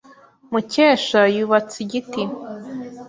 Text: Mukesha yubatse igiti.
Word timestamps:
Mukesha 0.51 1.21
yubatse 1.35 1.75
igiti. 1.85 2.21